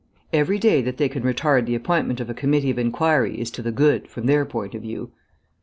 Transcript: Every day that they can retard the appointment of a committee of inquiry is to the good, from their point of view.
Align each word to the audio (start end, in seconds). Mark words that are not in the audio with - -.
Every 0.33 0.57
day 0.57 0.81
that 0.81 0.97
they 0.97 1.07
can 1.07 1.21
retard 1.21 1.67
the 1.67 1.75
appointment 1.75 2.19
of 2.19 2.27
a 2.27 2.33
committee 2.33 2.71
of 2.71 2.79
inquiry 2.79 3.39
is 3.39 3.51
to 3.51 3.61
the 3.61 3.71
good, 3.71 4.07
from 4.07 4.25
their 4.25 4.45
point 4.45 4.73
of 4.73 4.81
view. 4.81 5.11